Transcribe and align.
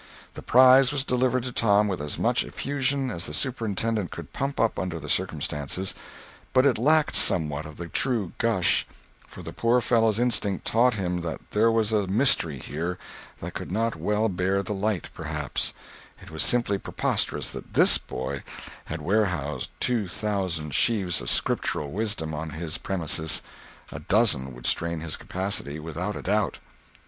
The 0.33 0.41
prize 0.41 0.91
was 0.91 1.03
delivered 1.03 1.43
to 1.43 1.51
Tom 1.51 1.87
with 1.87 2.01
as 2.01 2.17
much 2.17 2.43
effusion 2.43 3.11
as 3.11 3.27
the 3.27 3.35
superintendent 3.35 4.09
could 4.09 4.33
pump 4.33 4.59
up 4.59 4.79
under 4.79 4.99
the 4.99 5.07
circumstances; 5.07 5.93
but 6.53 6.65
it 6.65 6.79
lacked 6.79 7.15
somewhat 7.15 7.67
of 7.67 7.75
the 7.75 7.87
true 7.87 8.31
gush, 8.39 8.87
for 9.27 9.43
the 9.43 9.53
poor 9.53 9.79
fellow's 9.79 10.17
instinct 10.17 10.65
taught 10.65 10.95
him 10.95 11.21
that 11.21 11.39
there 11.51 11.69
was 11.71 11.91
a 11.91 12.07
mystery 12.07 12.57
here 12.57 12.97
that 13.41 13.53
could 13.53 13.71
not 13.71 13.95
well 13.95 14.27
bear 14.27 14.63
the 14.63 14.73
light, 14.73 15.09
perhaps; 15.13 15.71
it 16.19 16.31
was 16.31 16.41
simply 16.41 16.79
preposterous 16.79 17.51
that 17.51 17.75
this 17.75 17.99
boy 17.99 18.41
had 18.85 19.03
warehoused 19.03 19.69
two 19.79 20.07
thousand 20.07 20.73
sheaves 20.73 21.21
of 21.21 21.29
Scriptural 21.29 21.91
wisdom 21.91 22.33
on 22.33 22.49
his 22.49 22.79
premises—a 22.79 23.99
dozen 23.99 24.55
would 24.55 24.65
strain 24.65 25.01
his 25.01 25.15
capacity, 25.15 25.79
without 25.79 26.15
a 26.15 26.23
doubt. 26.23 26.57